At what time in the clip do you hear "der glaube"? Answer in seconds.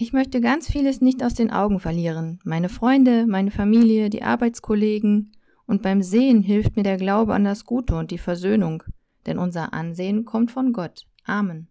6.84-7.34